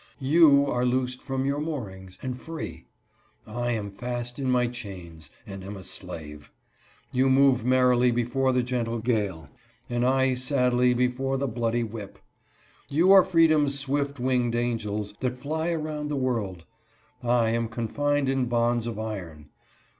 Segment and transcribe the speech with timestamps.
[0.35, 2.87] "You are loosed from your moorings, and free.
[3.45, 6.51] I am fast in my chains, and am a slave!
[7.11, 8.43] You move merrily THOUGHTS OF FREEDOM.
[8.43, 8.97] 153 before the gentle
[9.37, 9.49] gale,
[9.95, 12.17] and I sadly before the bloody whip.
[12.89, 16.65] You are freedom's swift winged angels, that fly around the world;
[17.21, 19.49] I am confined in bonds of iron.